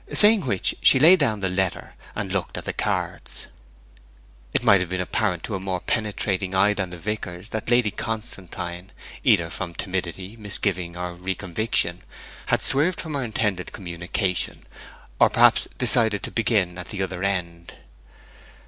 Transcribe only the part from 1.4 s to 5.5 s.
the letter and looked at the cards. It might have been apparent